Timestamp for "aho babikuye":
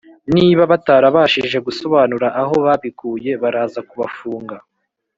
2.41-3.31